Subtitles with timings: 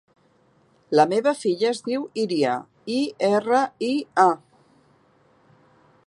[0.99, 2.55] La meva filla es diu Iria:
[2.95, 2.97] i,
[3.29, 3.59] erra,
[3.89, 3.91] i,
[4.25, 4.29] a.